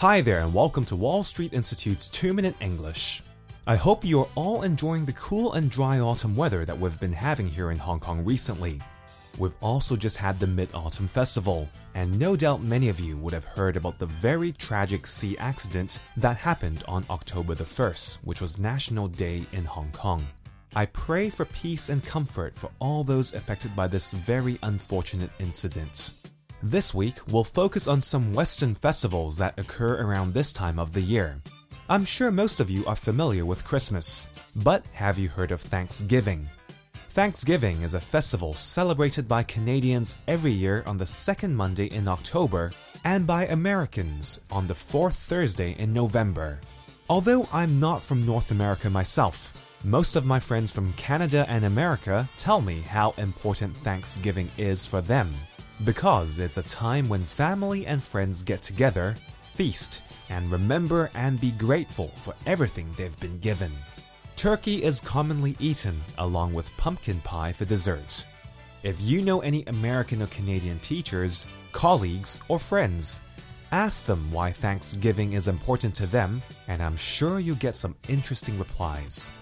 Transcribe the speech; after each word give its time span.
Hi 0.00 0.20
there, 0.20 0.42
and 0.42 0.54
welcome 0.54 0.84
to 0.84 0.94
Wall 0.94 1.24
Street 1.24 1.52
Institute's 1.52 2.08
2 2.08 2.32
Minute 2.32 2.54
English. 2.60 3.24
I 3.66 3.74
hope 3.74 4.04
you're 4.04 4.28
all 4.36 4.62
enjoying 4.62 5.04
the 5.04 5.12
cool 5.14 5.54
and 5.54 5.68
dry 5.68 5.98
autumn 5.98 6.36
weather 6.36 6.64
that 6.64 6.78
we've 6.78 7.00
been 7.00 7.12
having 7.12 7.48
here 7.48 7.72
in 7.72 7.78
Hong 7.78 7.98
Kong 7.98 8.24
recently. 8.24 8.80
We've 9.38 9.56
also 9.60 9.96
just 9.96 10.16
had 10.16 10.38
the 10.38 10.46
Mid 10.46 10.68
Autumn 10.72 11.08
Festival, 11.08 11.68
and 11.96 12.16
no 12.16 12.36
doubt 12.36 12.62
many 12.62 12.90
of 12.90 13.00
you 13.00 13.16
would 13.16 13.34
have 13.34 13.44
heard 13.44 13.76
about 13.76 13.98
the 13.98 14.06
very 14.06 14.52
tragic 14.52 15.04
sea 15.04 15.36
accident 15.38 15.98
that 16.16 16.36
happened 16.36 16.84
on 16.86 17.04
October 17.10 17.56
the 17.56 17.64
1st, 17.64 18.18
which 18.22 18.40
was 18.40 18.56
National 18.56 19.08
Day 19.08 19.42
in 19.50 19.64
Hong 19.64 19.90
Kong. 19.90 20.24
I 20.76 20.86
pray 20.86 21.28
for 21.28 21.44
peace 21.46 21.88
and 21.88 22.04
comfort 22.04 22.54
for 22.54 22.70
all 22.78 23.02
those 23.02 23.34
affected 23.34 23.74
by 23.74 23.88
this 23.88 24.12
very 24.12 24.60
unfortunate 24.62 25.30
incident. 25.40 26.12
This 26.62 26.92
week, 26.92 27.14
we'll 27.28 27.44
focus 27.44 27.86
on 27.86 28.00
some 28.00 28.34
Western 28.34 28.74
festivals 28.74 29.38
that 29.38 29.60
occur 29.60 30.02
around 30.02 30.34
this 30.34 30.52
time 30.52 30.80
of 30.80 30.92
the 30.92 31.00
year. 31.00 31.36
I'm 31.88 32.04
sure 32.04 32.32
most 32.32 32.58
of 32.58 32.68
you 32.68 32.84
are 32.86 32.96
familiar 32.96 33.46
with 33.46 33.64
Christmas, 33.64 34.28
but 34.56 34.84
have 34.92 35.18
you 35.18 35.28
heard 35.28 35.52
of 35.52 35.60
Thanksgiving? 35.60 36.48
Thanksgiving 37.10 37.82
is 37.82 37.94
a 37.94 38.00
festival 38.00 38.54
celebrated 38.54 39.28
by 39.28 39.44
Canadians 39.44 40.16
every 40.26 40.50
year 40.50 40.82
on 40.84 40.98
the 40.98 41.06
second 41.06 41.54
Monday 41.54 41.86
in 41.86 42.08
October 42.08 42.72
and 43.04 43.24
by 43.24 43.46
Americans 43.46 44.40
on 44.50 44.66
the 44.66 44.74
fourth 44.74 45.14
Thursday 45.14 45.76
in 45.78 45.92
November. 45.92 46.58
Although 47.08 47.46
I'm 47.52 47.78
not 47.78 48.02
from 48.02 48.26
North 48.26 48.50
America 48.50 48.90
myself, 48.90 49.54
most 49.84 50.16
of 50.16 50.26
my 50.26 50.40
friends 50.40 50.72
from 50.72 50.92
Canada 50.94 51.46
and 51.48 51.64
America 51.64 52.28
tell 52.36 52.60
me 52.60 52.80
how 52.80 53.14
important 53.16 53.76
Thanksgiving 53.76 54.50
is 54.58 54.84
for 54.84 55.00
them 55.00 55.32
because 55.84 56.38
it's 56.38 56.58
a 56.58 56.62
time 56.62 57.08
when 57.08 57.22
family 57.24 57.86
and 57.86 58.02
friends 58.02 58.42
get 58.42 58.62
together, 58.62 59.14
feast, 59.54 60.02
and 60.28 60.50
remember 60.50 61.10
and 61.14 61.40
be 61.40 61.52
grateful 61.52 62.08
for 62.16 62.34
everything 62.46 62.88
they've 62.96 63.18
been 63.20 63.38
given. 63.38 63.72
Turkey 64.36 64.82
is 64.84 65.00
commonly 65.00 65.56
eaten 65.58 66.00
along 66.18 66.54
with 66.54 66.76
pumpkin 66.76 67.20
pie 67.22 67.52
for 67.52 67.64
dessert. 67.64 68.24
If 68.82 69.00
you 69.00 69.22
know 69.22 69.40
any 69.40 69.64
American 69.66 70.22
or 70.22 70.28
Canadian 70.28 70.78
teachers, 70.78 71.46
colleagues, 71.72 72.40
or 72.48 72.58
friends, 72.58 73.22
ask 73.72 74.04
them 74.04 74.30
why 74.30 74.52
Thanksgiving 74.52 75.32
is 75.32 75.48
important 75.48 75.94
to 75.96 76.06
them, 76.06 76.42
and 76.68 76.80
I'm 76.82 76.96
sure 76.96 77.40
you'll 77.40 77.56
get 77.56 77.74
some 77.74 77.96
interesting 78.08 78.58
replies. 78.58 79.32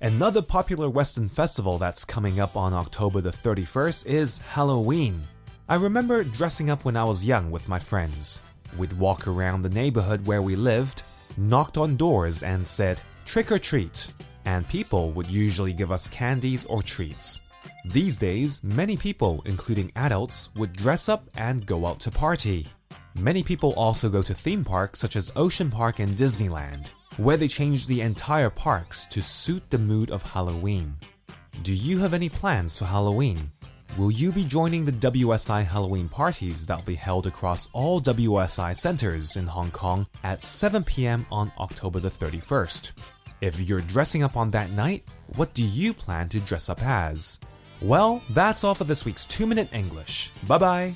Another 0.00 0.42
popular 0.42 0.88
Western 0.88 1.28
festival 1.28 1.76
that's 1.76 2.04
coming 2.04 2.38
up 2.38 2.56
on 2.56 2.72
October 2.72 3.20
the 3.20 3.30
31st 3.30 4.06
is 4.06 4.38
Halloween. 4.38 5.26
I 5.70 5.74
remember 5.74 6.24
dressing 6.24 6.70
up 6.70 6.86
when 6.86 6.96
I 6.96 7.04
was 7.04 7.26
young 7.26 7.50
with 7.50 7.68
my 7.68 7.78
friends. 7.78 8.40
We'd 8.78 8.94
walk 8.94 9.28
around 9.28 9.60
the 9.60 9.68
neighborhood 9.68 10.26
where 10.26 10.40
we 10.40 10.56
lived, 10.56 11.02
knocked 11.36 11.76
on 11.76 11.94
doors, 11.94 12.42
and 12.42 12.66
said, 12.66 13.02
trick 13.26 13.52
or 13.52 13.58
treat, 13.58 14.14
and 14.46 14.66
people 14.66 15.10
would 15.10 15.26
usually 15.26 15.74
give 15.74 15.92
us 15.92 16.08
candies 16.08 16.64
or 16.64 16.82
treats. 16.82 17.42
These 17.84 18.16
days, 18.16 18.64
many 18.64 18.96
people, 18.96 19.42
including 19.44 19.92
adults, 19.94 20.48
would 20.56 20.72
dress 20.72 21.06
up 21.06 21.28
and 21.36 21.66
go 21.66 21.84
out 21.84 22.00
to 22.00 22.10
party. 22.10 22.66
Many 23.20 23.42
people 23.42 23.74
also 23.74 24.08
go 24.08 24.22
to 24.22 24.32
theme 24.32 24.64
parks 24.64 25.00
such 25.00 25.16
as 25.16 25.32
Ocean 25.36 25.70
Park 25.70 25.98
and 25.98 26.16
Disneyland, 26.16 26.92
where 27.18 27.36
they 27.36 27.48
change 27.48 27.86
the 27.86 28.00
entire 28.00 28.48
parks 28.48 29.04
to 29.04 29.20
suit 29.20 29.68
the 29.68 29.78
mood 29.78 30.10
of 30.12 30.22
Halloween. 30.22 30.96
Do 31.62 31.74
you 31.74 31.98
have 31.98 32.14
any 32.14 32.30
plans 32.30 32.78
for 32.78 32.86
Halloween? 32.86 33.50
Will 33.98 34.12
you 34.12 34.30
be 34.30 34.44
joining 34.44 34.84
the 34.84 34.92
WSI 34.92 35.64
Halloween 35.64 36.08
parties 36.08 36.68
that 36.68 36.76
will 36.76 36.84
be 36.84 36.94
held 36.94 37.26
across 37.26 37.68
all 37.72 38.00
WSI 38.00 38.76
centers 38.76 39.34
in 39.34 39.44
Hong 39.44 39.72
Kong 39.72 40.06
at 40.22 40.44
7 40.44 40.84
pm 40.84 41.26
on 41.32 41.50
October 41.58 41.98
the 41.98 42.08
31st? 42.08 42.92
If 43.40 43.58
you're 43.58 43.80
dressing 43.80 44.22
up 44.22 44.36
on 44.36 44.52
that 44.52 44.70
night, 44.70 45.02
what 45.34 45.52
do 45.52 45.64
you 45.64 45.92
plan 45.92 46.28
to 46.28 46.38
dress 46.38 46.68
up 46.68 46.80
as? 46.80 47.40
Well, 47.82 48.22
that's 48.30 48.62
all 48.62 48.76
for 48.76 48.84
this 48.84 49.04
week's 49.04 49.26
2 49.26 49.48
Minute 49.48 49.68
English. 49.72 50.30
Bye 50.46 50.58
bye! 50.58 50.94